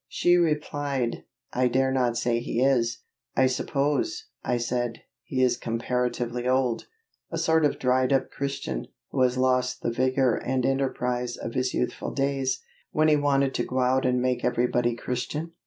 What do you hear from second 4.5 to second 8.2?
said "he is comparatively old a sort of dried